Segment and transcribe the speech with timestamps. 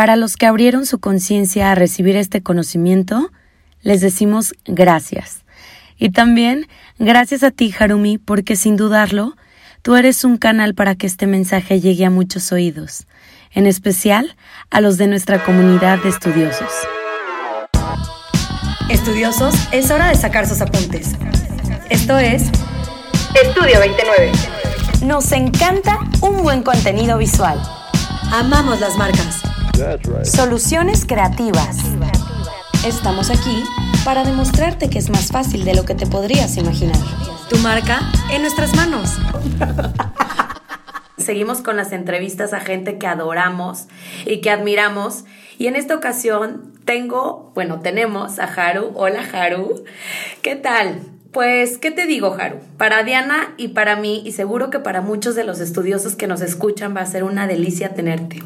[0.00, 3.30] Para los que abrieron su conciencia a recibir este conocimiento,
[3.82, 5.44] les decimos gracias.
[5.98, 9.36] Y también gracias a ti, Harumi, porque sin dudarlo,
[9.82, 13.06] tú eres un canal para que este mensaje llegue a muchos oídos,
[13.52, 14.36] en especial
[14.70, 16.72] a los de nuestra comunidad de estudiosos.
[18.88, 21.14] Estudiosos, es hora de sacar sus apuntes.
[21.90, 22.44] Esto es
[23.44, 24.32] Estudio 29.
[25.04, 27.60] Nos encanta un buen contenido visual.
[28.32, 29.49] Amamos las marcas.
[30.24, 31.78] Soluciones creativas.
[32.86, 33.64] Estamos aquí
[34.04, 36.98] para demostrarte que es más fácil de lo que te podrías imaginar.
[37.48, 39.16] Tu marca en nuestras manos.
[41.16, 43.86] Seguimos con las entrevistas a gente que adoramos
[44.26, 45.24] y que admiramos.
[45.56, 48.92] Y en esta ocasión tengo, bueno, tenemos a Haru.
[48.96, 49.84] Hola Haru.
[50.42, 51.00] ¿Qué tal?
[51.32, 52.58] Pues, ¿qué te digo, Haru?
[52.76, 56.42] Para Diana y para mí, y seguro que para muchos de los estudiosos que nos
[56.42, 58.42] escuchan, va a ser una delicia tenerte.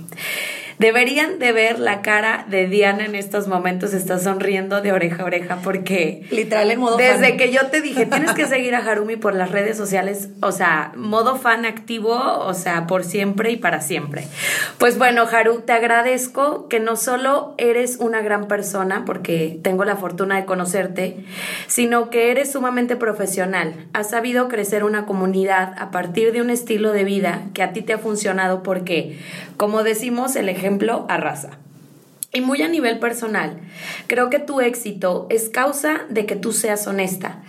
[0.79, 5.27] Deberían de ver la cara de Diana en estos momentos, está sonriendo de oreja a
[5.27, 6.27] oreja porque...
[6.31, 9.51] Literal en modo Desde que yo te dije, tienes que seguir a Harumi por las
[9.51, 14.27] redes sociales, o sea, modo fan activo, o sea, por siempre y para siempre.
[14.79, 19.97] Pues bueno, Haru, te agradezco que no solo eres una gran persona, porque tengo la
[19.97, 21.25] fortuna de conocerte,
[21.69, 23.87] sino que eres sumamente profesional.
[23.93, 27.83] Has sabido crecer una comunidad a partir de un estilo de vida que a ti
[27.83, 29.19] te ha funcionado porque,
[29.57, 31.59] como decimos, el ejemplo ejemplo, arrasa.
[32.33, 33.61] Y muy a nivel personal,
[34.07, 37.43] creo que tu éxito es causa de que tú seas honesta.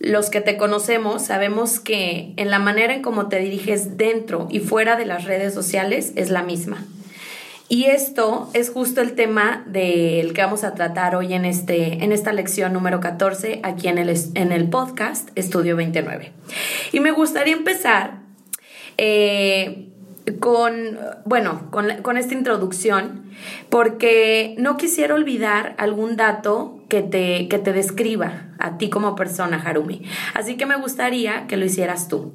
[0.00, 4.58] Los que te conocemos sabemos que en la manera en cómo te diriges dentro y
[4.58, 6.84] fuera de las redes sociales es la misma.
[7.68, 12.10] Y esto es justo el tema del que vamos a tratar hoy en, este, en
[12.10, 16.32] esta lección número 14 aquí en el, en el podcast Estudio 29.
[16.90, 18.22] Y me gustaría empezar
[18.98, 19.91] eh,
[20.40, 23.24] con, bueno, con, esta introducción,
[23.68, 29.56] porque no quisiera olvidar algún dato que te, que te describa a ti como persona,
[29.56, 30.02] Harumi.
[30.34, 32.34] Así que me gustaría que lo hicieras tú.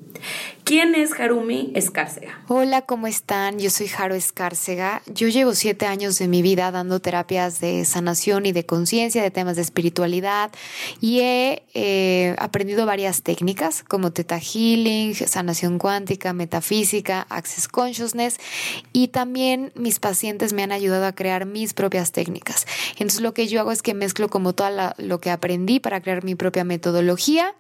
[0.63, 2.41] ¿Quién es Harumi Escárcega?
[2.49, 3.59] Hola, ¿cómo están?
[3.59, 5.01] Yo soy Haru Escárcega.
[5.05, 9.31] Yo llevo siete años de mi vida dando terapias de sanación y de conciencia, de
[9.31, 10.51] temas de espiritualidad
[10.99, 18.37] y he eh, aprendido varias técnicas como Theta Healing, sanación cuántica, metafísica, Access Consciousness
[18.91, 22.67] y también mis pacientes me han ayudado a crear mis propias técnicas.
[22.93, 26.23] Entonces lo que yo hago es que mezclo como todo lo que aprendí para crear
[26.23, 27.55] mi propia metodología.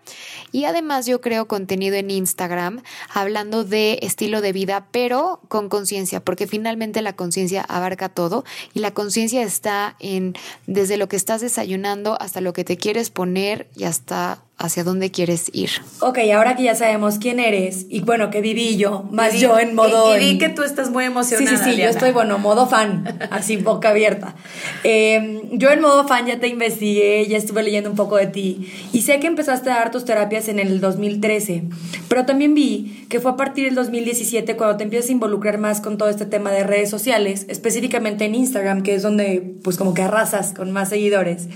[0.51, 2.81] Y además yo creo contenido en Instagram
[3.13, 8.43] hablando de estilo de vida, pero con conciencia, porque finalmente la conciencia abarca todo
[8.73, 13.09] y la conciencia está en desde lo que estás desayunando hasta lo que te quieres
[13.09, 15.69] poner y hasta hacia dónde quieres ir.
[15.99, 19.75] Ok, ahora que ya sabemos quién eres y bueno, que viví yo, más yo en
[19.75, 20.17] modo...
[20.19, 21.57] Y, que tú estás muy emocionada.
[21.57, 24.35] Sí, sí, sí, yo estoy, bueno, modo fan, así boca abierta.
[24.83, 28.71] Em, yo en modo fan ya te investigué, ya estuve leyendo un poco de ti
[28.93, 31.63] y sé que empezaste a dar tus terapias en el 2013,
[32.07, 35.81] pero también vi que fue a partir del 2017 cuando te empiezas a involucrar más
[35.81, 39.93] con todo este tema de redes sociales, específicamente en Instagram, que es donde pues como
[39.93, 41.47] que arrasas con más seguidores.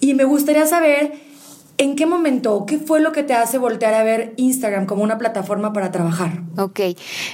[0.00, 1.25] Y me gustaría saber
[1.78, 5.18] ¿En qué momento, qué fue lo que te hace voltear a ver Instagram como una
[5.18, 6.42] plataforma para trabajar?
[6.56, 6.80] Ok,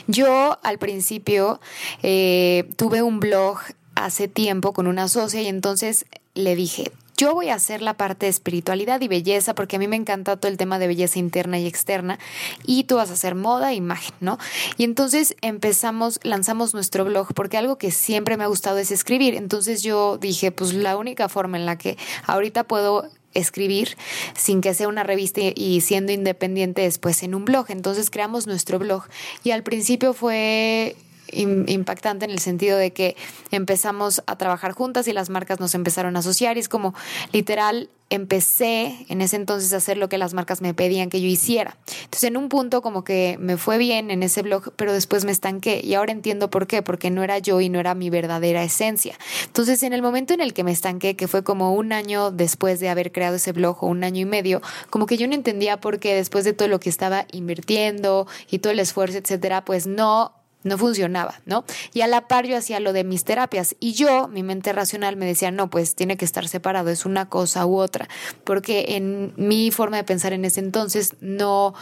[0.09, 1.61] yo al principio
[2.03, 3.59] eh, tuve un blog
[3.95, 8.27] hace tiempo con una socia y entonces le dije, yo voy a hacer la parte
[8.27, 11.57] de espiritualidad y belleza porque a mí me encanta todo el tema de belleza interna
[11.61, 12.19] y externa
[12.67, 14.39] y tú vas a hacer moda e imagen, ¿no?
[14.77, 19.37] Y entonces empezamos, lanzamos nuestro blog porque algo que siempre me ha gustado es escribir.
[19.37, 23.97] Entonces yo dije, pues la única forma en la que ahorita puedo escribir
[24.35, 27.67] sin que sea una revista y siendo independiente después en un blog.
[27.69, 29.05] Entonces creamos nuestro blog
[29.45, 30.97] y al principio fue
[31.33, 33.17] impactante en el sentido de que
[33.51, 36.95] empezamos a trabajar juntas y las marcas nos empezaron a asociar y es como
[37.33, 41.29] literal empecé en ese entonces a hacer lo que las marcas me pedían que yo
[41.29, 41.79] hiciera.
[42.05, 45.33] Entonces en un punto como que me fue bien en ese blog, pero después me
[45.33, 48.63] estanqué y ahora entiendo por qué, porque no era yo y no era mi verdadera
[48.63, 49.17] esencia.
[49.47, 52.81] Entonces en el momento en el que me estanqué, que fue como un año después
[52.81, 54.61] de haber creado ese blog o un año y medio,
[54.91, 58.59] como que yo no entendía por qué después de todo lo que estaba invirtiendo y
[58.59, 61.65] todo el esfuerzo, etcétera, pues no no funcionaba, ¿no?
[61.93, 65.17] Y a la par yo hacía lo de mis terapias y yo, mi mente racional
[65.17, 68.09] me decía, no, pues tiene que estar separado, es una cosa u otra,
[68.45, 71.75] porque en mi forma de pensar en ese entonces no,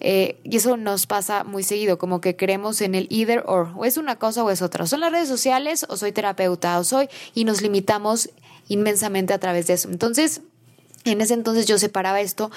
[0.00, 3.84] eh, y eso nos pasa muy seguido, como que creemos en el either or, o
[3.84, 7.08] es una cosa o es otra, son las redes sociales o soy terapeuta o soy,
[7.34, 8.30] y nos limitamos
[8.68, 9.88] inmensamente a través de eso.
[9.88, 10.42] Entonces,
[11.04, 12.50] en ese entonces yo separaba esto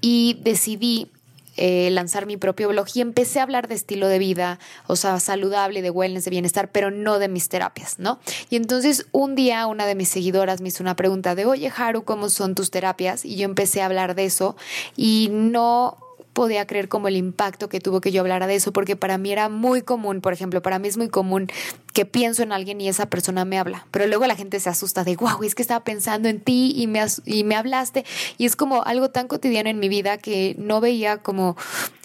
[0.00, 1.10] y decidí
[1.56, 5.20] eh, lanzar mi propio blog y empecé a hablar de estilo de vida, o sea,
[5.20, 8.18] saludable, de wellness, de bienestar, pero no de mis terapias, ¿no?
[8.50, 12.04] Y entonces un día una de mis seguidoras me hizo una pregunta de, oye, Haru,
[12.04, 13.24] ¿cómo son tus terapias?
[13.24, 14.56] Y yo empecé a hablar de eso
[14.96, 15.98] y no
[16.36, 19.32] podía creer como el impacto que tuvo que yo hablara de eso, porque para mí
[19.32, 21.48] era muy común, por ejemplo, para mí es muy común
[21.94, 25.02] que pienso en alguien y esa persona me habla, pero luego la gente se asusta
[25.02, 28.04] de, wow, es que estaba pensando en ti y me, y me hablaste,
[28.36, 31.56] y es como algo tan cotidiano en mi vida que no veía como,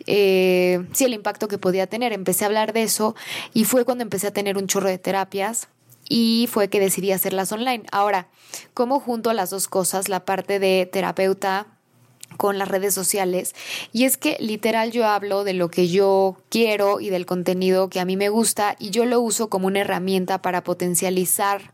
[0.08, 2.14] eh, sí, el impacto que podía tener.
[2.14, 3.16] Empecé a hablar de eso
[3.54, 5.68] y fue cuando empecé a tener un chorro de terapias
[6.08, 7.84] y fue que decidí hacerlas online.
[7.92, 8.30] Ahora,
[8.74, 10.08] ¿cómo junto las dos cosas?
[10.08, 11.68] La parte de terapeuta
[12.38, 13.56] con las redes sociales.
[13.92, 18.00] Y es que literal yo hablo de lo que yo quiero y del contenido que
[18.00, 21.74] a mí me gusta y yo lo uso como una herramienta para potencializar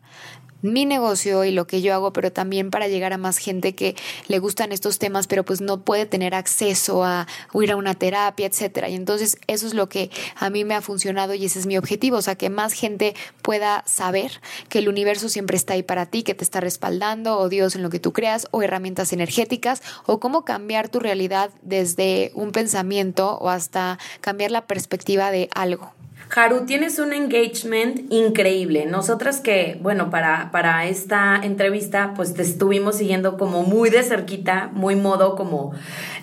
[0.62, 3.96] mi negocio y lo que yo hago, pero también para llegar a más gente que
[4.28, 8.48] le gustan estos temas, pero pues no puede tener acceso a ir a una terapia,
[8.48, 8.90] etcétera.
[8.90, 11.78] Y entonces eso es lo que a mí me ha funcionado y ese es mi
[11.78, 16.06] objetivo, o sea, que más gente pueda saber que el universo siempre está ahí para
[16.06, 19.82] ti, que te está respaldando, o Dios en lo que tú creas, o herramientas energéticas,
[20.06, 25.97] o cómo cambiar tu realidad desde un pensamiento o hasta cambiar la perspectiva de algo.
[26.36, 28.86] Haru, tienes un engagement increíble.
[28.86, 34.70] Nosotras que, bueno, para, para esta entrevista, pues te estuvimos siguiendo como muy de cerquita,
[34.74, 35.74] muy modo como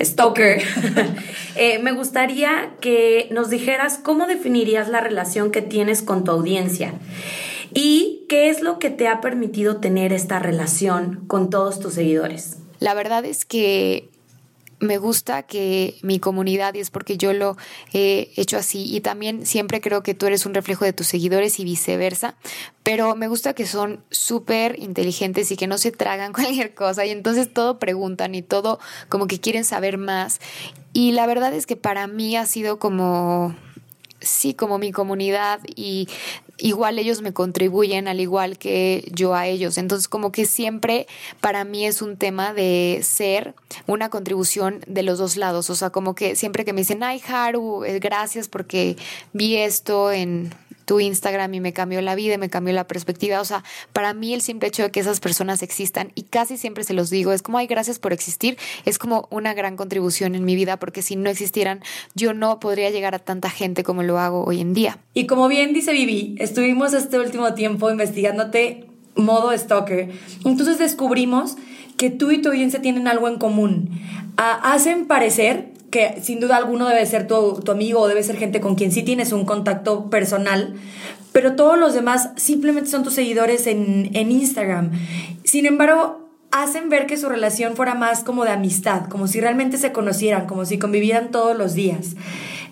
[0.00, 0.62] stalker.
[1.56, 6.94] Eh, me gustaría que nos dijeras cómo definirías la relación que tienes con tu audiencia
[7.72, 12.56] y qué es lo que te ha permitido tener esta relación con todos tus seguidores.
[12.80, 14.08] La verdad es que
[14.84, 17.56] me gusta que mi comunidad, y es porque yo lo
[17.92, 21.58] he hecho así, y también siempre creo que tú eres un reflejo de tus seguidores
[21.58, 22.36] y viceversa,
[22.82, 27.10] pero me gusta que son súper inteligentes y que no se tragan cualquier cosa, y
[27.10, 28.78] entonces todo preguntan y todo
[29.08, 30.40] como que quieren saber más.
[30.92, 33.56] Y la verdad es que para mí ha sido como
[34.25, 36.09] sí, como mi comunidad y
[36.59, 39.79] igual ellos me contribuyen al igual que yo a ellos.
[39.79, 41.06] Entonces como que siempre
[41.41, 43.55] para mí es un tema de ser
[43.87, 45.71] una contribución de los dos lados.
[45.71, 48.97] O sea, como que siempre que me dicen, ay Haru, eh, gracias porque
[49.32, 53.40] vi esto en tu Instagram y me cambió la vida, me cambió la perspectiva.
[53.40, 56.84] O sea, para mí el simple hecho de que esas personas existan y casi siempre
[56.84, 60.44] se los digo, es como, ay, gracias por existir, es como una gran contribución en
[60.44, 61.82] mi vida porque si no existieran,
[62.14, 64.98] yo no podría llegar a tanta gente como lo hago hoy en día.
[65.14, 70.10] Y como bien dice Vivi, estuvimos este último tiempo investigándote modo stalker.
[70.44, 71.56] Entonces descubrimos
[71.96, 73.90] que tú y tu audiencia tienen algo en común.
[74.37, 78.37] Ah, hacen parecer que sin duda alguno debe ser tu, tu, amigo o debe ser
[78.37, 80.75] gente con quien sí tienes un contacto personal,
[81.31, 84.91] pero todos los demás simplemente son tus seguidores en, en Instagram.
[85.44, 89.76] Sin embargo, hacen ver que su relación fuera más como de amistad, como si realmente
[89.76, 92.17] se conocieran, como si convivieran todos los días.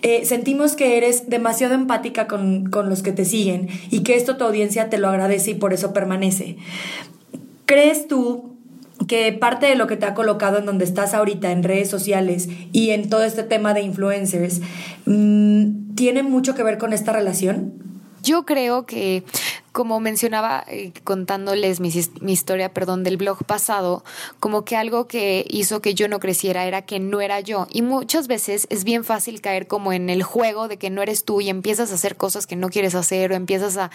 [0.01, 4.35] Eh, sentimos que eres demasiado empática con, con los que te siguen y que esto
[4.35, 6.57] tu audiencia te lo agradece y por eso permanece.
[7.65, 8.52] ¿Crees tú
[9.07, 12.49] que parte de lo que te ha colocado en donde estás ahorita en redes sociales
[12.71, 14.61] y en todo este tema de influencers
[15.05, 17.73] mmm, tiene mucho que ver con esta relación?
[18.23, 19.23] Yo creo que
[19.73, 21.91] como mencionaba eh, contándoles mi,
[22.21, 24.03] mi, historia, perdón, del blog pasado,
[24.39, 27.67] como que algo que hizo que yo no creciera era que no era yo.
[27.71, 31.25] Y muchas veces es bien fácil caer como en el juego de que no eres
[31.25, 33.89] tú y empiezas a hacer cosas que no quieres hacer o empiezas a,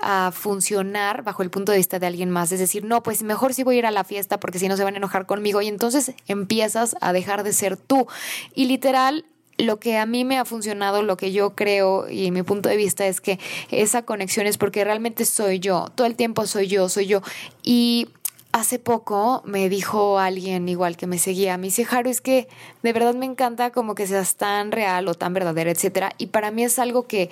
[0.00, 2.52] a funcionar bajo el punto de vista de alguien más.
[2.52, 4.76] Es decir, no, pues mejor sí voy a ir a la fiesta porque si no
[4.76, 8.06] se van a enojar conmigo y entonces empiezas a dejar de ser tú.
[8.54, 9.24] Y literal,
[9.58, 12.76] lo que a mí me ha funcionado, lo que yo creo y mi punto de
[12.76, 13.38] vista es que
[13.70, 17.22] esa conexión es porque realmente soy yo, todo el tiempo soy yo, soy yo.
[17.62, 18.08] Y
[18.52, 22.48] hace poco me dijo alguien igual que me seguía, me dice, Jaro, es que
[22.82, 26.12] de verdad me encanta como que seas tan real o tan verdadera, etcétera.
[26.18, 27.30] Y para mí es algo que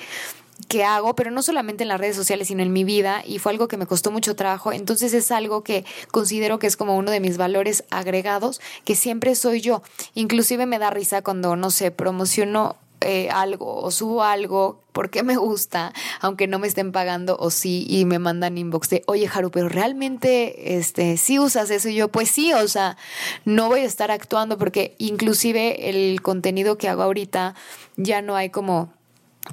[0.69, 3.53] que hago, pero no solamente en las redes sociales, sino en mi vida, y fue
[3.53, 4.73] algo que me costó mucho trabajo.
[4.73, 9.35] Entonces es algo que considero que es como uno de mis valores agregados, que siempre
[9.35, 9.83] soy yo.
[10.15, 15.37] Inclusive me da risa cuando, no sé, promociono eh, algo o subo algo porque me
[15.37, 19.51] gusta, aunque no me estén pagando o sí, y me mandan inbox de, oye Haru,
[19.51, 22.99] pero realmente este, sí usas eso y yo, pues sí, o sea,
[23.47, 27.55] no voy a estar actuando porque inclusive el contenido que hago ahorita
[27.97, 28.93] ya no hay como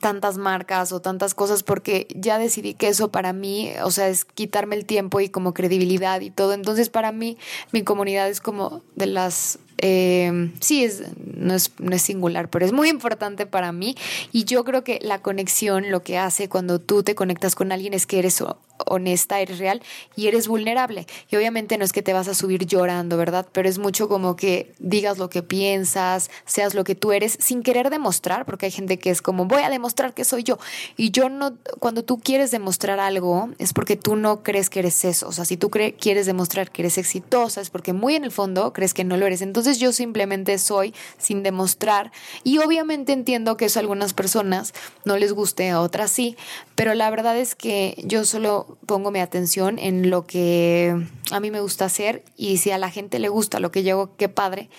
[0.02, 4.26] tantas marcas o tantas cosas porque ya decidí que eso para mí, o sea, es
[4.26, 6.54] quitarme el tiempo y como credibilidad y todo.
[6.54, 7.38] Entonces para mí
[7.72, 11.04] mi comunidad es como de las, eh, sí, es
[11.38, 13.96] no es, no es singular, pero es muy importante para mí.
[14.32, 17.94] Y yo creo que la conexión lo que hace cuando tú te conectas con alguien
[17.94, 18.44] es que eres
[18.86, 19.82] honesta, eres real
[20.16, 21.08] y eres vulnerable.
[21.30, 23.48] Y obviamente no es que te vas a subir llorando, ¿verdad?
[23.52, 27.64] Pero es mucho como que digas lo que piensas, seas lo que tú eres, sin
[27.64, 30.58] querer demostrar, porque hay gente que es como, voy a demostrar que soy yo.
[30.96, 35.04] Y yo no, cuando tú quieres demostrar algo, es porque tú no crees que eres
[35.06, 35.28] eso.
[35.28, 38.74] O sea, si tú quieres demostrar que eres exitosa, es porque muy en el fondo
[38.74, 39.42] crees que no lo eres.
[39.42, 42.12] Entonces yo simplemente soy sin demostrar.
[42.44, 44.74] Y obviamente entiendo que eso a algunas personas
[45.06, 46.38] no les guste, a otras sí.
[46.76, 50.96] Pero la verdad es que yo solo pongo mi atención en lo que
[51.32, 53.96] a mí me gusta hacer y si a la gente le gusta lo que yo
[53.96, 54.70] hago, qué padre.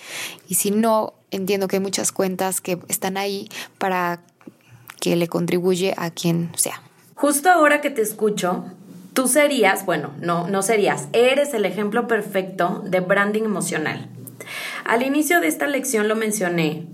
[0.47, 4.21] Y si no, entiendo que hay muchas cuentas que están ahí para
[4.99, 6.81] que le contribuye a quien sea.
[7.15, 8.65] Justo ahora que te escucho,
[9.13, 14.07] tú serías, bueno, no, no serías, eres el ejemplo perfecto de branding emocional.
[14.89, 16.87] Al inicio de esta lección lo mencioné,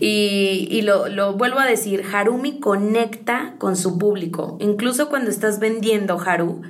[0.00, 4.56] y, lo, vuelvo a decir, Harumi conecta con su público.
[4.60, 6.62] Incluso cuando estás vendiendo Haru,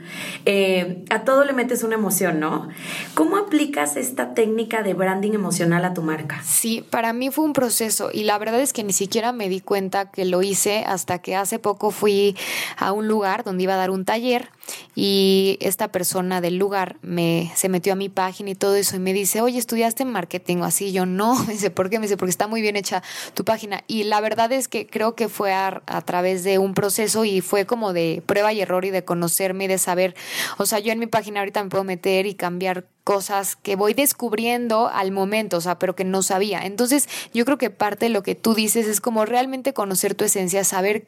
[0.45, 2.68] eh, a todo le metes una emoción, ¿no?
[3.14, 6.42] ¿Cómo aplicas esta técnica de branding emocional a tu marca?
[6.45, 9.61] Sí, para mí fue un proceso y la verdad es que ni siquiera me di
[9.61, 12.37] cuenta que lo hice hasta que hace poco fui
[12.76, 14.50] a un lugar donde iba a dar un taller
[14.95, 18.99] y esta persona del lugar me se metió a mi página y todo eso y
[18.99, 20.92] me dice, oye, ¿estudiaste en marketing o así?
[20.92, 21.99] Yo no, me dice, ¿por qué?
[21.99, 23.03] Me dice, porque está muy bien hecha
[23.35, 23.85] tu página.
[23.87, 27.67] Y la verdad es que creo que fue a, través de un proceso y fue
[27.67, 30.15] como de prueba y error y de conocerme y de saber,
[30.57, 33.95] o sea, yo en mi página ahorita me puedo meter y cambiar cosas que voy
[33.95, 36.67] descubriendo al momento, o sea, pero que no sabía.
[36.67, 40.27] Entonces, yo creo que parte de lo que tú dices es como realmente conocer tu
[40.27, 41.07] esencia, saber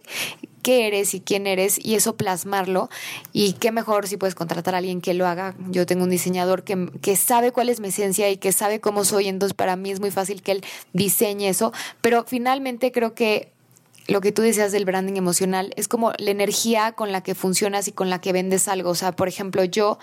[0.62, 2.88] qué eres y quién eres y eso plasmarlo.
[3.35, 5.54] Y qué mejor si puedes contratar a alguien que lo haga.
[5.69, 9.04] Yo tengo un diseñador que, que sabe cuál es mi esencia y que sabe cómo
[9.04, 10.64] soy, entonces para mí es muy fácil que él
[10.95, 11.71] diseñe eso.
[12.00, 13.52] Pero finalmente creo que
[14.11, 17.87] lo que tú decías del branding emocional es como la energía con la que funcionas
[17.87, 18.90] y con la que vendes algo.
[18.90, 19.99] O sea, por ejemplo, yo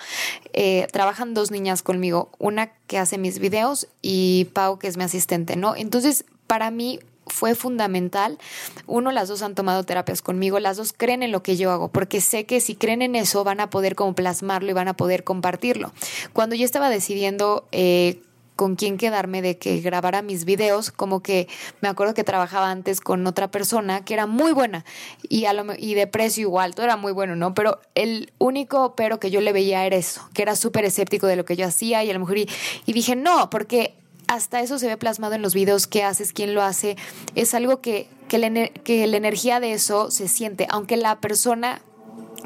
[0.53, 5.03] eh, trabajan dos niñas conmigo, una que hace mis videos y Pau que es mi
[5.03, 5.75] asistente, ¿no?
[5.75, 8.37] Entonces, para mí fue fundamental.
[8.85, 11.89] Uno, las dos han tomado terapias conmigo, las dos creen en lo que yo hago,
[11.89, 14.95] porque sé que si creen en eso van a poder como plasmarlo y van a
[14.95, 15.91] poder compartirlo.
[16.31, 18.21] Cuando yo estaba decidiendo eh,
[18.57, 21.47] con quién quedarme de que grabara mis videos, como que
[21.79, 24.83] me acuerdo que trabajaba antes con otra persona que era muy buena
[25.29, 27.53] y, a lo, y de precio igual, todo era muy bueno, ¿no?
[27.53, 31.37] Pero el único pero que yo le veía era eso, que era súper escéptico de
[31.37, 32.49] lo que yo hacía y a lo mejor y,
[32.85, 33.93] y dije, no, porque
[34.27, 36.97] hasta eso se ve plasmado en los videos que haces, quién lo hace,
[37.35, 41.81] es algo que, que, que la energía de eso se siente, aunque la persona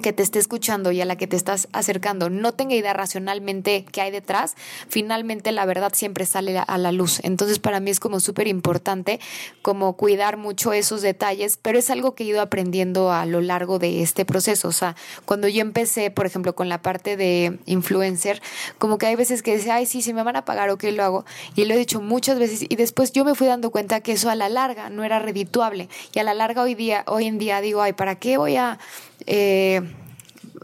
[0.01, 3.85] que te esté escuchando y a la que te estás acercando no tenga idea racionalmente
[3.91, 4.55] qué hay detrás,
[4.89, 7.19] finalmente la verdad siempre sale a la luz.
[7.23, 9.19] Entonces para mí es como súper importante
[9.61, 13.79] como cuidar mucho esos detalles, pero es algo que he ido aprendiendo a lo largo
[13.79, 14.67] de este proceso.
[14.67, 18.41] O sea, cuando yo empecé, por ejemplo, con la parte de influencer,
[18.77, 20.91] como que hay veces que decía, ay, sí, si me van a pagar o qué
[20.91, 21.25] lo hago.
[21.55, 24.29] Y lo he dicho muchas veces y después yo me fui dando cuenta que eso
[24.29, 25.89] a la larga no era redituable.
[26.13, 28.79] Y a la larga hoy día, hoy en día digo, ay, ¿para qué voy a
[29.25, 29.81] eh,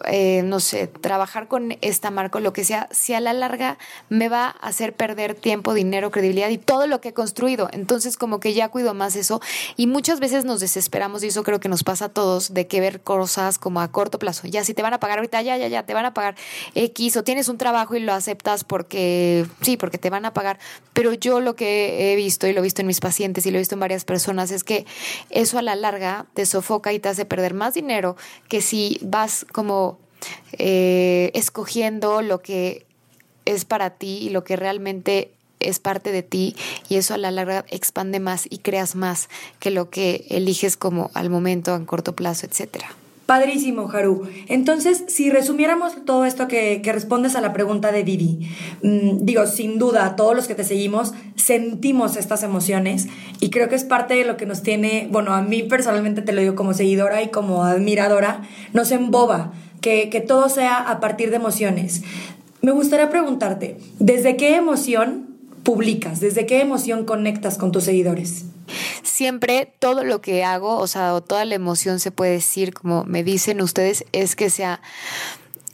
[0.06, 3.77] eh, no sé, trabajar con esta marca, lo que sea, si a la larga
[4.10, 7.70] me va a hacer perder tiempo, dinero, credibilidad y todo lo que he construido.
[7.72, 9.41] Entonces, como que ya cuido más eso.
[9.75, 12.79] Y muchas veces nos desesperamos, y eso creo que nos pasa a todos, de que
[12.79, 14.48] ver cosas como a corto plazo.
[14.48, 16.36] Ya, si te van a pagar ahorita, ya, ya, ya, te van a pagar
[16.75, 20.60] X, o tienes un trabajo y lo aceptas porque, sí, porque te van a pagar.
[20.94, 23.58] Pero yo lo que he visto, y lo he visto en mis pacientes, y lo
[23.58, 24.86] he visto en varias personas, es que
[25.29, 28.15] eso a la larga te sofoca y te hace perder más dinero
[28.48, 29.76] que si vas como
[30.53, 32.86] eh, escogiendo lo que
[33.45, 36.55] es para ti y lo que realmente es parte de ti
[36.89, 41.09] y eso a la larga expande más y creas más que lo que eliges como
[41.13, 42.88] al momento, en corto plazo, etcétera.
[43.27, 44.25] Padrísimo, Haru.
[44.47, 48.50] Entonces, si resumiéramos todo esto que, respondes a la pregunta de Didi,
[48.81, 53.07] mm, digo, sin duda, todos los que te seguimos sentimos estas emociones
[53.41, 56.31] y creo que es parte de lo que nos tiene, bueno, a mí personalmente te
[56.31, 61.29] lo digo como seguidora y como admiradora, nos emboba que, que todo sea a partir
[61.29, 62.03] de emociones.
[62.62, 65.27] Me gustaría preguntarte, ¿desde qué emoción
[65.63, 66.19] publicas?
[66.19, 68.46] ¿Desde qué emoción conectas con tus seguidores?
[69.03, 73.24] Siempre todo lo que hago, o sea, toda la emoción se puede decir, como me
[73.24, 74.81] dicen ustedes, es que sea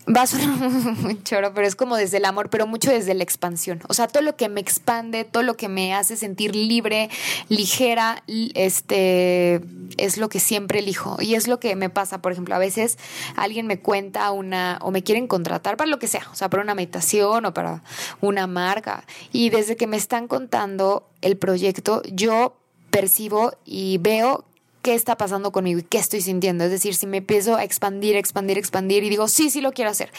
[0.07, 0.49] va a sonar
[0.97, 3.81] muy choro, pero es como desde el amor, pero mucho desde la expansión.
[3.87, 7.09] O sea, todo lo que me expande, todo lo que me hace sentir libre,
[7.49, 9.61] ligera, este
[9.97, 11.17] es lo que siempre elijo.
[11.19, 12.97] Y es lo que me pasa, por ejemplo, a veces
[13.35, 16.63] alguien me cuenta una, o me quieren contratar para lo que sea, o sea, para
[16.63, 17.83] una meditación o para
[18.21, 19.05] una marca.
[19.31, 22.57] Y desde que me están contando el proyecto, yo
[22.89, 24.45] percibo y veo
[24.83, 26.65] qué está pasando conmigo y qué estoy sintiendo.
[26.65, 29.89] Es decir, si me empiezo a expandir, expandir, expandir y digo, sí, sí lo quiero
[29.89, 30.11] hacer.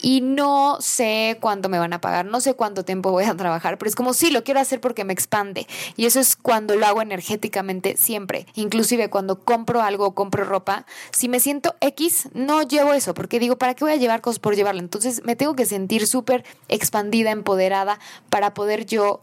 [0.00, 3.78] Y no sé cuánto me van a pagar, no sé cuánto tiempo voy a trabajar,
[3.78, 5.66] pero es como, sí, lo quiero hacer porque me expande.
[5.96, 8.46] Y eso es cuando lo hago energéticamente siempre.
[8.54, 13.58] Inclusive cuando compro algo, compro ropa, si me siento X, no llevo eso, porque digo,
[13.58, 14.80] ¿para qué voy a llevar cosas por llevarlo?
[14.80, 17.98] Entonces me tengo que sentir súper expandida, empoderada,
[18.30, 19.20] para poder yo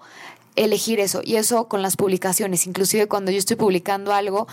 [0.56, 1.22] elegir eso.
[1.24, 4.48] Y eso con las publicaciones, inclusive cuando yo estoy publicando algo,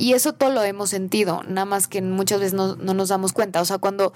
[0.00, 3.34] y eso todo lo hemos sentido, nada más que muchas veces no, no nos damos
[3.34, 3.60] cuenta.
[3.60, 4.14] O sea, cuando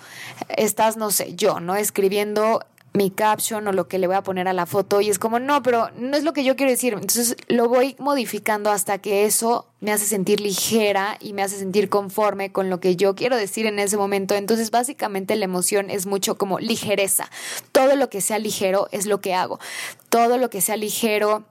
[0.49, 1.77] estás, no sé, yo, ¿no?
[1.77, 2.63] Escribiendo
[2.95, 5.41] mi caption o lo que le voy a poner a la foto y es como,
[5.41, 6.95] no, pero no es lo que yo quiero decir.
[6.95, 11.91] Entonces lo voy modificando hasta que eso me hace sentir ligera y me hace sentir
[11.91, 14.37] conforme con lo que yo quiero decir en ese momento.
[14.37, 17.29] Entonces básicamente la emoción es mucho como ligereza.
[17.73, 19.59] Todo lo que sea ligero es lo que hago.
[20.09, 21.45] Todo lo que sea ligero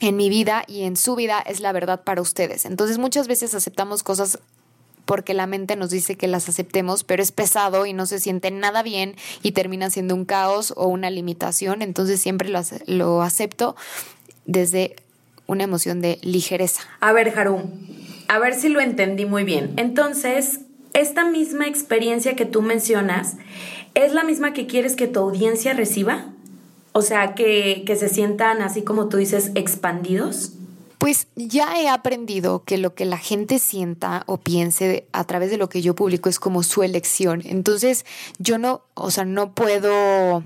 [0.00, 2.64] en mi vida y en su vida es la verdad para ustedes.
[2.64, 4.38] Entonces muchas veces aceptamos cosas
[5.06, 8.50] porque la mente nos dice que las aceptemos, pero es pesado y no se siente
[8.50, 11.80] nada bien y termina siendo un caos o una limitación.
[11.80, 12.50] Entonces siempre
[12.86, 13.76] lo, acepto
[14.44, 14.96] desde
[15.46, 16.82] una emoción de ligereza.
[17.00, 17.62] A ver, Haru,
[18.28, 19.72] a ver si lo entendí muy bien.
[19.76, 20.60] Entonces,
[20.92, 23.36] esta misma experiencia que tú mencionas,
[23.94, 26.32] ¿es la misma que quieres que tu audiencia reciba?
[26.96, 30.52] O sea, que, que se sientan así como tú dices, expandidos.
[30.96, 35.58] Pues ya he aprendido que lo que la gente sienta o piense a través de
[35.58, 37.42] lo que yo publico es como su elección.
[37.44, 38.06] Entonces,
[38.38, 40.42] yo no, o sea, no puedo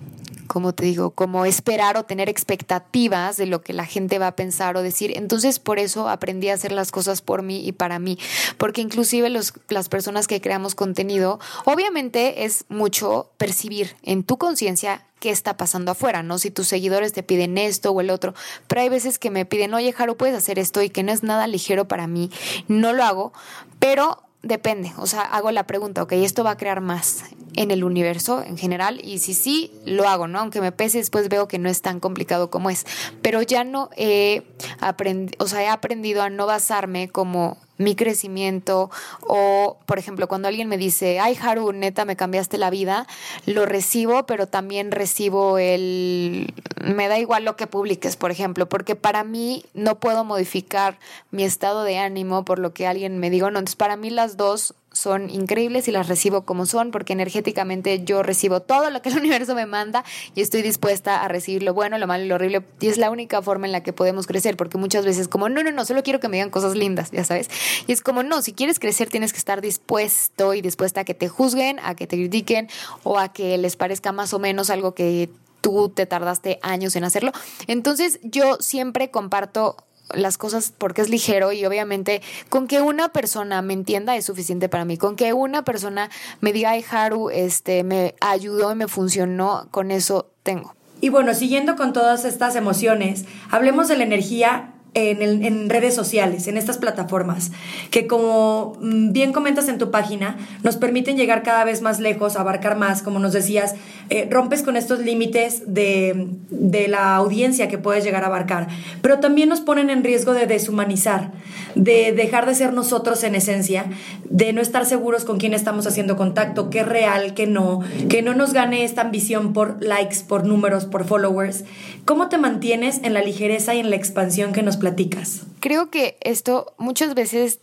[0.51, 4.37] como te digo, como esperar o tener expectativas de lo que la gente va a
[4.37, 5.17] pensar o decir.
[5.17, 8.19] Entonces, por eso aprendí a hacer las cosas por mí y para mí,
[8.59, 15.07] porque inclusive los, las personas que creamos contenido, obviamente es mucho percibir en tu conciencia
[15.21, 16.39] qué está pasando afuera, ¿no?
[16.39, 18.35] Si tus seguidores te piden esto o el otro,
[18.67, 21.23] pero hay veces que me piden, oye, Jaro, puedes hacer esto y que no es
[21.23, 22.31] nada ligero para mí,
[22.67, 23.33] no lo hago,
[23.79, 27.25] pero depende, o sea, hago la pregunta, ok, ¿esto va a crear más
[27.55, 29.01] en el universo en general?
[29.05, 30.41] Y si sí, lo hago, ¿no?
[30.41, 32.87] Aunque me pese, después veo que no es tan complicado como es.
[33.23, 34.43] Pero ya no he
[34.81, 38.91] aprendido, o sea, he aprendido a no basarme como mi crecimiento
[39.23, 43.07] o, por ejemplo, cuando alguien me dice, ay, Haru, neta, me cambiaste la vida,
[43.47, 46.53] lo recibo, pero también recibo el,
[46.85, 50.99] me da igual lo que publiques, por ejemplo, porque para mí no puedo modificar
[51.31, 54.37] mi estado de ánimo por lo que alguien me diga, no, entonces para mí las
[54.37, 59.09] dos son increíbles y las recibo como son, porque energéticamente yo recibo todo lo que
[59.09, 62.35] el universo me manda y estoy dispuesta a recibir lo bueno, lo malo y lo
[62.35, 62.63] horrible.
[62.81, 65.63] Y es la única forma en la que podemos crecer, porque muchas veces como, no,
[65.63, 67.49] no, no, solo quiero que me digan cosas lindas, ya sabes.
[67.87, 71.15] Y es como, no, si quieres crecer tienes que estar dispuesto y dispuesta a que
[71.15, 72.69] te juzguen, a que te critiquen
[73.03, 77.05] o a que les parezca más o menos algo que tú te tardaste años en
[77.05, 77.33] hacerlo.
[77.67, 79.77] Entonces yo siempre comparto
[80.15, 84.69] las cosas porque es ligero y obviamente con que una persona me entienda es suficiente
[84.69, 84.97] para mí.
[84.97, 89.91] Con que una persona me diga, ay, Haru, este, me ayudó y me funcionó, con
[89.91, 90.75] eso tengo.
[91.01, 96.49] Y bueno, siguiendo con todas estas emociones, hablemos de la energía en, en, redes sociales,
[96.49, 97.53] en estas plataformas,
[97.91, 102.37] que como mm, bien comentas en tu página, nos permiten llegar cada vez más lejos,
[102.37, 103.75] abarcar más, como nos decías,
[104.09, 108.67] eh, rompes con estos límites de, de, la audiencia que puedes llegar a abarcar,
[109.03, 111.31] pero también nos ponen en riesgo de deshumanizar,
[111.77, 113.87] de dejar de ser nosotros en esencia,
[114.29, 118.23] de no estar seguros con quién estamos haciendo contacto, qué es real, qué no, que
[118.23, 121.65] no nos gane esta ambición por likes, por números, por followers.
[122.11, 125.43] ¿Cómo te mantienes en la ligereza y en la expansión que nos platicas?
[125.61, 127.61] Creo que esto muchas veces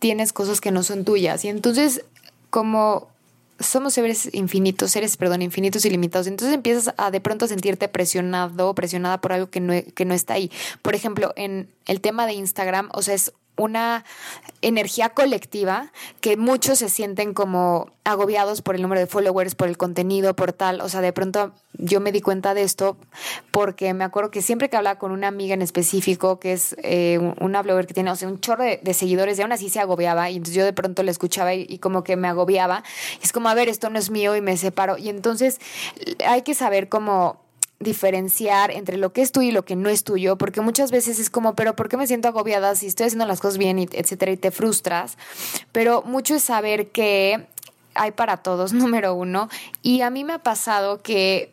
[0.00, 2.04] tienes cosas que no son tuyas y entonces
[2.50, 3.06] como
[3.60, 6.26] somos seres infinitos, seres, perdón, infinitos y limitados.
[6.26, 10.34] Entonces empiezas a de pronto sentirte presionado, presionada por algo que no, que no está
[10.34, 10.50] ahí.
[10.82, 14.04] Por ejemplo, en el tema de Instagram, o sea, es una
[14.62, 19.76] energía colectiva que muchos se sienten como agobiados por el número de followers, por el
[19.76, 20.80] contenido, por tal.
[20.80, 22.96] O sea, de pronto yo me di cuenta de esto
[23.50, 27.18] porque me acuerdo que siempre que hablaba con una amiga en específico, que es eh,
[27.40, 30.30] una blogger que tiene, o sea, un chorro de, seguidores, y aún así se agobiaba.
[30.30, 32.82] Y entonces yo de pronto la escuchaba y, como que me agobiaba.
[33.20, 34.98] Y es como, a ver, esto no es mío y me separo.
[34.98, 35.60] Y entonces
[36.26, 37.43] hay que saber cómo
[37.84, 41.20] diferenciar entre lo que es tuyo y lo que no es tuyo, porque muchas veces
[41.20, 43.88] es como, pero ¿por qué me siento agobiada si estoy haciendo las cosas bien, y
[43.92, 45.16] etcétera, y te frustras?
[45.70, 47.46] Pero mucho es saber que
[47.94, 49.48] hay para todos, número uno.
[49.82, 51.52] Y a mí me ha pasado que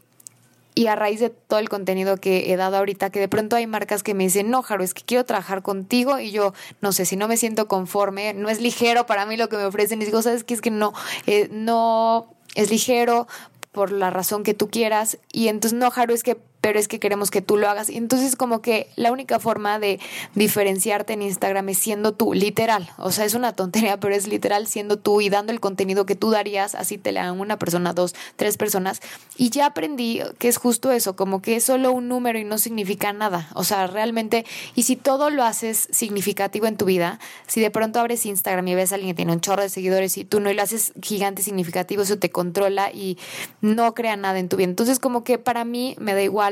[0.73, 3.67] y a raíz de todo el contenido que he dado ahorita, que de pronto hay
[3.67, 7.05] marcas que me dicen, no, Jaro, es que quiero trabajar contigo y yo, no sé,
[7.05, 10.05] si no me siento conforme, no es ligero para mí lo que me ofrecen y
[10.05, 10.53] digo, ¿sabes qué?
[10.53, 10.93] Es que no,
[11.27, 13.27] eh, no es ligero
[13.71, 15.17] por la razón que tú quieras.
[15.31, 17.89] Y entonces, no, Jaro, es que pero es que queremos que tú lo hagas.
[17.89, 19.99] Y entonces como que la única forma de
[20.35, 22.89] diferenciarte en Instagram es siendo tú, literal.
[22.97, 26.15] O sea, es una tontería, pero es literal siendo tú y dando el contenido que
[26.15, 29.01] tú darías, así te le dan una persona, dos, tres personas.
[29.37, 32.59] Y ya aprendí que es justo eso, como que es solo un número y no
[32.59, 33.49] significa nada.
[33.55, 34.45] O sea, realmente,
[34.75, 38.75] y si todo lo haces significativo en tu vida, si de pronto abres Instagram y
[38.75, 40.93] ves a alguien que tiene un chorro de seguidores y tú no y lo haces
[41.01, 43.17] gigante significativo, eso te controla y
[43.61, 44.69] no crea nada en tu vida.
[44.69, 46.50] Entonces como que para mí me da igual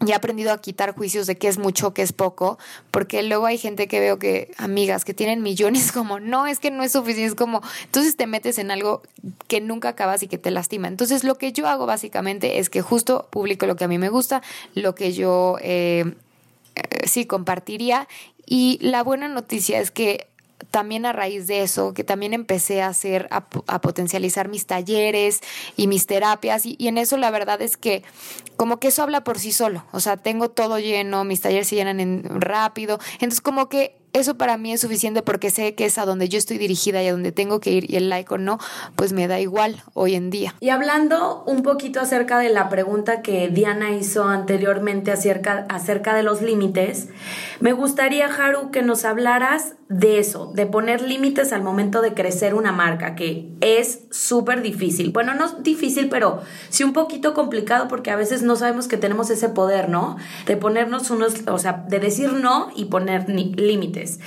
[0.00, 2.58] ya he aprendido a quitar juicios de qué es mucho, qué es poco,
[2.90, 6.70] porque luego hay gente que veo que, amigas, que tienen millones, como, no, es que
[6.70, 9.02] no es suficiente, es como, entonces te metes en algo
[9.48, 10.88] que nunca acabas y que te lastima.
[10.88, 14.08] Entonces lo que yo hago básicamente es que justo publico lo que a mí me
[14.08, 14.42] gusta,
[14.74, 16.14] lo que yo eh,
[16.74, 18.08] eh, sí compartiría.
[18.46, 20.26] Y la buena noticia es que
[20.70, 23.48] también a raíz de eso, que también empecé a hacer, a,
[23.80, 25.40] potencializar mis talleres
[25.76, 28.02] y mis terapias, y, en eso la verdad es que
[28.56, 31.76] como que eso habla por sí solo, o sea, tengo todo lleno, mis talleres se
[31.76, 35.98] llenan en, rápido, entonces como que eso para mí es suficiente porque sé que es
[35.98, 38.38] a donde yo estoy dirigida y a donde tengo que ir y el like o
[38.38, 38.58] no,
[38.96, 40.54] pues me da igual hoy en día.
[40.60, 46.22] Y hablando un poquito acerca de la pregunta que Diana hizo anteriormente acerca, acerca de
[46.22, 47.08] los límites,
[47.60, 52.54] me gustaría, Haru, que nos hablaras de eso, de poner límites al momento de crecer
[52.54, 55.12] una marca, que es súper difícil.
[55.12, 59.30] Bueno, no difícil, pero sí un poquito complicado porque a veces no sabemos que tenemos
[59.30, 60.18] ese poder, ¿no?
[60.46, 64.20] De ponernos unos, o sea, de decir no y poner límites.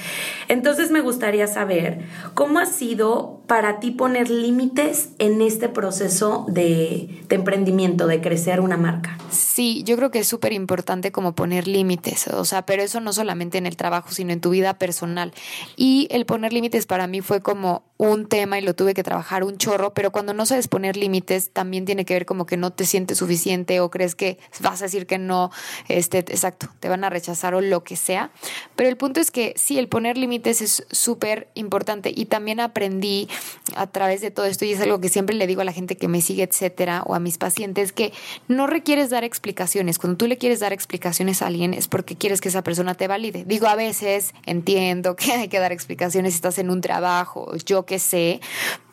[0.48, 7.24] Entonces me gustaría saber cómo ha sido para ti poner límites en este proceso de,
[7.30, 9.18] de emprendimiento, de crecer una marca.
[9.30, 13.14] Sí, yo creo que es súper importante como poner límites, o sea, pero eso no
[13.14, 15.34] solamente en el trabajo, sino en tu vida personal.
[15.76, 19.44] Y el poner límites para mí fue como un tema y lo tuve que trabajar
[19.44, 22.72] un chorro, pero cuando no sabes poner límites también tiene que ver como que no
[22.74, 25.52] te sientes suficiente o crees que vas a decir que no,
[25.88, 28.32] este, exacto, te van a rechazar o lo que sea.
[28.76, 33.30] Pero el punto es que sí, el poner límites es súper importante y también aprendí
[33.76, 35.96] a través de todo esto y es algo que siempre le digo a la gente
[35.96, 38.14] que me sigue, etcétera, o a mis pacientes, que
[38.48, 40.00] no requieres dar explicaciones.
[40.00, 43.08] Cuando tú le quieres dar explicaciones a alguien es porque quieres que esa persona te
[43.08, 43.44] valide.
[43.46, 47.86] Digo, a veces entiendo que hay que dar explicaciones si estás en un trabajo, yo
[47.86, 48.42] qué sé,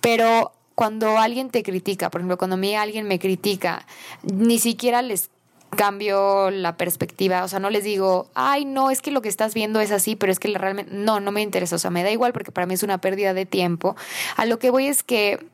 [0.01, 3.85] pero cuando alguien te critica, por ejemplo, cuando a mí alguien me critica,
[4.23, 5.31] ni siquiera les
[5.71, 9.55] cambio la perspectiva, o sea, no les digo, ay, no, es que lo que estás
[9.55, 12.11] viendo es así, pero es que realmente, no, no me interesa, o sea, me da
[12.11, 13.97] igual porque para mí es una pérdida de tiempo.
[14.37, 15.45] A lo que voy es que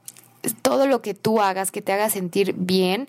[0.63, 3.09] todo lo que tú hagas, que te haga sentir bien,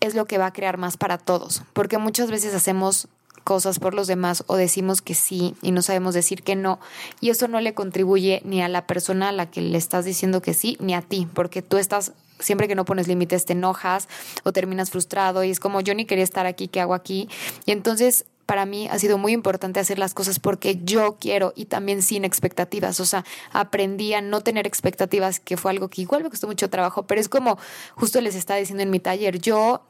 [0.00, 3.08] es lo que va a crear más para todos, porque muchas veces hacemos
[3.48, 6.78] cosas por los demás o decimos que sí y no sabemos decir que no
[7.18, 10.42] y eso no le contribuye ni a la persona a la que le estás diciendo
[10.42, 14.06] que sí ni a ti porque tú estás siempre que no pones límites te enojas
[14.44, 17.30] o terminas frustrado y es como yo ni quería estar aquí, ¿qué hago aquí?
[17.64, 21.64] Y entonces para mí ha sido muy importante hacer las cosas porque yo quiero y
[21.64, 23.00] también sin expectativas.
[23.00, 26.68] O sea, aprendí a no tener expectativas, que fue algo que igual me costó mucho
[26.68, 27.58] trabajo, pero es como
[27.94, 29.82] justo les estaba diciendo en mi taller, yo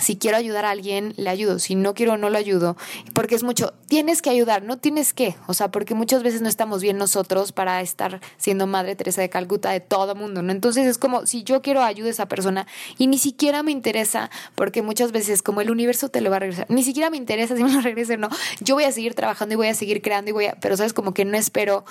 [0.00, 1.58] si quiero ayudar a alguien, le ayudo.
[1.58, 2.76] Si no quiero, no lo ayudo.
[3.12, 5.36] Porque es mucho, tienes que ayudar, no tienes que.
[5.46, 9.28] O sea, porque muchas veces no estamos bien nosotros para estar siendo Madre Teresa de
[9.28, 10.50] Calcuta de todo mundo, ¿no?
[10.50, 14.30] Entonces es como, si yo quiero ayudar a esa persona y ni siquiera me interesa,
[14.54, 17.54] porque muchas veces como el universo te lo va a regresar, ni siquiera me interesa
[17.56, 18.30] si me lo regrese no.
[18.60, 20.94] Yo voy a seguir trabajando y voy a seguir creando y voy a, pero sabes,
[20.94, 21.84] como que no espero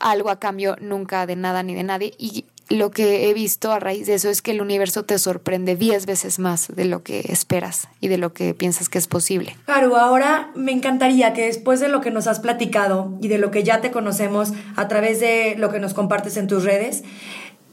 [0.00, 2.14] algo a cambio nunca de nada ni de nadie.
[2.18, 5.76] Y lo que he visto a raíz de eso es que el universo te sorprende
[5.76, 9.56] diez veces más de lo que esperas y de lo que piensas que es posible.
[9.66, 13.50] Haru, ahora me encantaría que después de lo que nos has platicado y de lo
[13.50, 17.04] que ya te conocemos a través de lo que nos compartes en tus redes,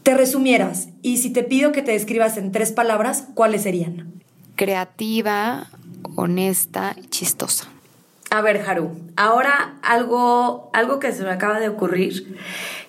[0.03, 4.11] te resumieras y si te pido que te describas en tres palabras, ¿cuáles serían?
[4.55, 5.69] Creativa,
[6.15, 7.67] honesta y chistosa.
[8.29, 12.37] A ver, Haru, ahora algo, algo que se me acaba de ocurrir.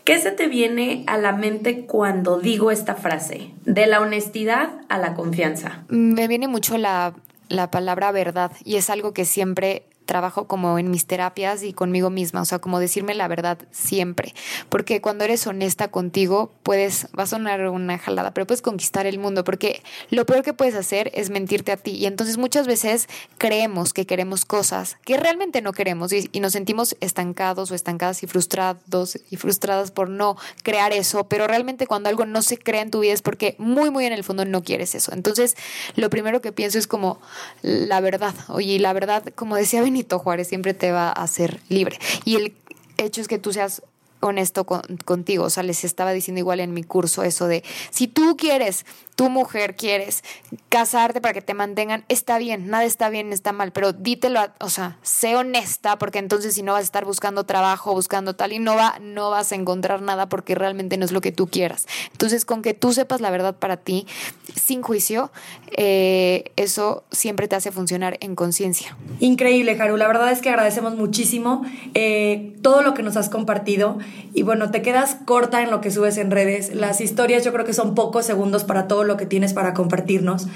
[0.05, 3.53] ¿Qué se te viene a la mente cuando digo esta frase?
[3.65, 5.85] De la honestidad a la confianza.
[5.89, 7.15] Me viene mucho la,
[7.49, 12.11] la palabra verdad y es algo que siempre trabajo como en mis terapias y conmigo
[12.11, 14.35] misma, o sea, como decirme la verdad siempre,
[14.69, 19.19] porque cuando eres honesta contigo, puedes, va a sonar una jalada, pero puedes conquistar el
[19.19, 23.09] mundo, porque lo peor que puedes hacer es mentirte a ti y entonces muchas veces
[23.39, 28.27] creemos que queremos cosas que realmente no queremos y, nos sentimos estancados o estancadas y
[28.27, 32.91] frustrados y frustradas por no crear eso, pero realmente cuando algo no se crea en
[32.91, 35.13] tu vida es porque muy, muy en el fondo no quieres eso.
[35.13, 35.57] Entonces,
[35.95, 37.21] lo primero que pienso es como
[37.63, 38.35] la verdad.
[38.49, 41.99] Oye, la verdad, como decía Benito Juárez, siempre te va a hacer libre.
[42.25, 42.55] Y el
[42.97, 43.83] hecho es que tú seas
[44.23, 45.45] honesto contigo.
[45.45, 49.29] O sea, les estaba diciendo igual en mi curso eso de, si tú quieres tu
[49.29, 50.25] mujer quieres
[50.69, 54.71] casarte para que te mantengan, está bien, nada está bien, está mal, pero dítelo, o
[54.71, 58.59] sea, sé honesta, porque entonces si no vas a estar buscando trabajo, buscando tal, y
[58.59, 61.87] no, va, no vas a encontrar nada porque realmente no es lo que tú quieras.
[62.13, 64.07] Entonces, con que tú sepas la verdad para ti,
[64.55, 65.31] sin juicio,
[65.77, 68.97] eh, eso siempre te hace funcionar en conciencia.
[69.21, 69.97] Increíble, Haru.
[69.97, 73.99] La verdad es que agradecemos muchísimo eh, todo lo que nos has compartido.
[74.35, 76.75] Y bueno, te quedas corta en lo que subes en redes.
[76.75, 80.47] Las historias yo creo que son pocos segundos para todo lo que tienes para compartirnos.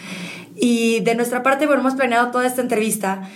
[0.54, 3.28] Y de nuestra parte, bueno, hemos planeado toda esta entrevista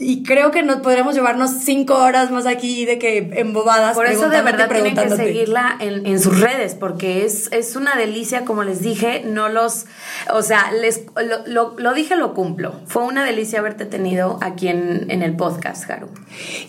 [0.00, 3.96] y creo que nos podremos llevarnos cinco horas más aquí de que embobadas.
[3.96, 7.96] Por eso de verdad tienen que seguirla en, en, sus redes, porque es, es una
[7.96, 9.86] delicia, como les dije, no los,
[10.32, 11.02] o sea, les,
[11.46, 12.74] lo, lo, dije, lo cumplo.
[12.86, 16.08] Fue una delicia haberte tenido aquí en, en el podcast, Haru.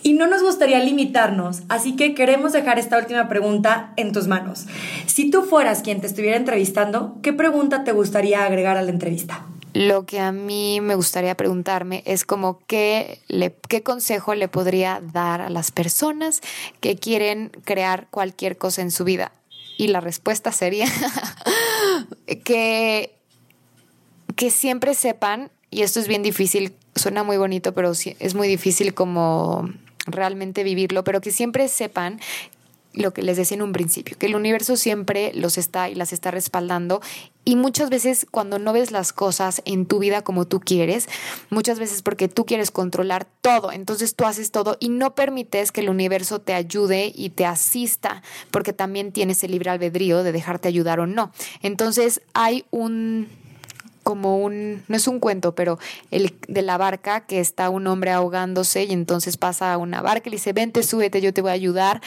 [0.02, 4.66] Y no nos gustaría limitarnos, así que queremos dejar esta última pregunta en tus manos.
[5.06, 9.46] Si tú fueras quien te estuviera entrevistando, ¿qué pregunta te gustaría agregar a la entrevista?
[9.72, 15.00] Lo que a mí me gustaría preguntarme es como qué, le, qué consejo le podría
[15.12, 16.40] dar a las personas
[16.80, 19.32] que quieren crear cualquier cosa en su vida.
[19.76, 20.86] Y la respuesta sería
[22.44, 23.14] que,
[24.36, 28.92] que siempre sepan, y esto es bien difícil, suena muy bonito, pero es muy difícil
[28.92, 29.70] como
[30.06, 32.20] realmente vivirlo, pero que siempre sepan
[32.92, 36.12] lo que les decía en un principio, que el universo siempre los está y las
[36.12, 37.00] está respaldando
[37.50, 41.08] y muchas veces cuando no ves las cosas en tu vida como tú quieres,
[41.50, 45.80] muchas veces porque tú quieres controlar todo, entonces tú haces todo y no permites que
[45.80, 50.68] el universo te ayude y te asista, porque también tienes el libre albedrío de dejarte
[50.68, 51.32] ayudar o no.
[51.60, 53.26] Entonces hay un
[54.02, 55.78] como un, no es un cuento, pero
[56.10, 60.28] el de la barca que está un hombre ahogándose y entonces pasa a una barca
[60.28, 62.00] y le dice, vente, súbete, yo te voy a ayudar.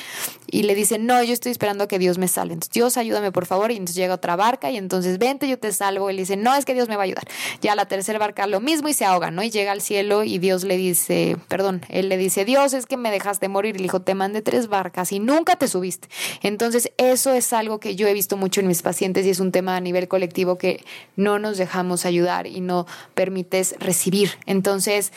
[0.48, 2.54] Y le dice, no, yo estoy esperando a que Dios me salve.
[2.54, 3.72] Entonces, Dios, ayúdame por favor.
[3.72, 6.10] Y entonces llega otra barca y entonces, vente, yo te salvo.
[6.10, 7.24] Y le dice, no, es que Dios me va a ayudar.
[7.62, 9.42] Ya la tercera barca lo mismo y se ahoga, ¿no?
[9.42, 12.98] Y llega al cielo y Dios le dice, perdón, él le dice, Dios, es que
[12.98, 13.76] me dejaste morir.
[13.76, 16.08] Y le dijo, te mandé tres barcas y nunca te subiste.
[16.42, 19.52] Entonces, eso es algo que yo he visto mucho en mis pacientes y es un
[19.52, 20.84] tema a nivel colectivo que
[21.16, 24.32] no nos dejamos ayudar y no permites recibir.
[24.46, 25.12] Entonces,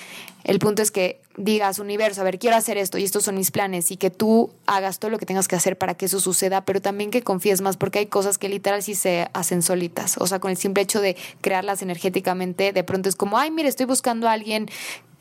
[0.44, 3.50] el punto es que digas, universo, a ver, quiero hacer esto y estos son mis
[3.50, 6.64] planes y que tú hagas todo lo que tengas que hacer para que eso suceda,
[6.64, 10.16] pero también que confíes más porque hay cosas que literal sí se hacen solitas.
[10.18, 13.68] O sea, con el simple hecho de crearlas energéticamente, de pronto es como, ay, mire,
[13.68, 14.68] estoy buscando a alguien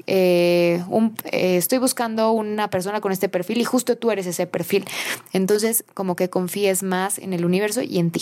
[0.08, 0.84] eh,
[1.32, 4.86] eh, estoy buscando una persona con este perfil y justo tú eres ese perfil.
[5.34, 8.22] Entonces, como que confíes más en el universo y en ti.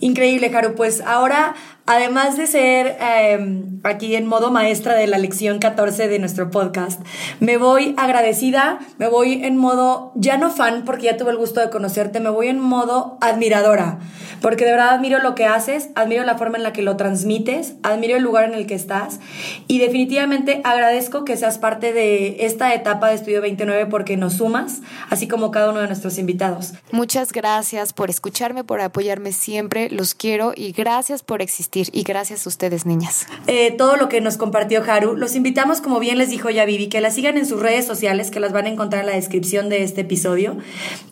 [0.00, 0.74] Increíble, Haru.
[0.74, 1.54] Pues ahora,
[1.86, 7.00] además de ser em, aquí en modo maestra de la lección 14 de nuestro podcast,
[7.40, 11.60] me voy agradecida, me voy en modo, ya no fan, porque ya tuve el gusto
[11.60, 13.98] de conocerte, me voy en modo admiradora,
[14.40, 17.74] porque de verdad admiro lo que haces, admiro la forma en la que lo transmites,
[17.82, 19.20] admiro el lugar en el que estás.
[19.66, 24.80] Y definitivamente agradezco que seas parte de esta etapa de Estudio 29 porque nos sumas,
[25.10, 26.72] así como cada uno de nuestros invitados.
[26.92, 31.42] Muchas gracias por escucharme, por apoyarme siempre, los quiero y gracias por
[31.74, 33.26] existir y gracias a ustedes, niñas.
[33.46, 36.88] Eh, todo lo que nos compartió Haru, los invitamos, como bien les dijo ya Vivi,
[36.88, 39.68] que la sigan en sus redes sociales, que las van a encontrar en la descripción
[39.68, 40.56] de este episodio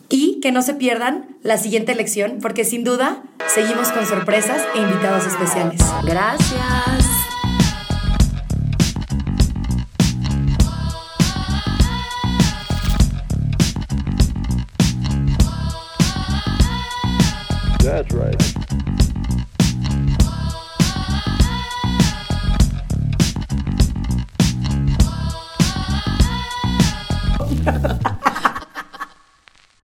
[0.09, 3.23] y que no se pierdan la siguiente lección porque sin duda
[3.53, 5.81] seguimos con sorpresas e invitados especiales.
[6.03, 7.05] Gracias.
[17.83, 18.42] That's right.